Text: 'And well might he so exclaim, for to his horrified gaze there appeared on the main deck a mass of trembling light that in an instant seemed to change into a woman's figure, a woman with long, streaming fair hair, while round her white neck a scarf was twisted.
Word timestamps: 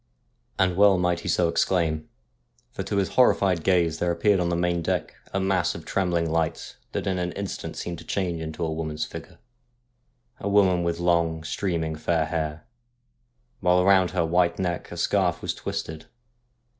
'And 0.57 0.75
well 0.77 0.97
might 0.97 1.19
he 1.19 1.27
so 1.27 1.47
exclaim, 1.47 2.09
for 2.71 2.81
to 2.81 2.97
his 2.97 3.09
horrified 3.09 3.63
gaze 3.63 3.99
there 3.99 4.11
appeared 4.11 4.39
on 4.39 4.49
the 4.49 4.55
main 4.55 4.81
deck 4.81 5.13
a 5.31 5.39
mass 5.39 5.75
of 5.75 5.85
trembling 5.85 6.27
light 6.27 6.75
that 6.93 7.05
in 7.05 7.19
an 7.19 7.31
instant 7.33 7.75
seemed 7.77 7.99
to 7.99 8.03
change 8.03 8.41
into 8.41 8.65
a 8.65 8.71
woman's 8.71 9.05
figure, 9.05 9.37
a 10.39 10.49
woman 10.49 10.81
with 10.81 10.99
long, 10.99 11.43
streaming 11.43 11.95
fair 11.95 12.25
hair, 12.25 12.65
while 13.59 13.85
round 13.85 14.09
her 14.09 14.25
white 14.25 14.57
neck 14.57 14.91
a 14.91 14.97
scarf 14.97 15.39
was 15.39 15.53
twisted. 15.53 16.07